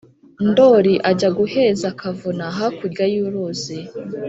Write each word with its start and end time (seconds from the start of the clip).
ndoli 0.49 0.93
ajya 1.09 1.29
guheza 1.37 1.87
kavuna 1.99 2.45
hakurya 2.57 3.05
y' 3.13 3.21
uruzi, 3.25 3.77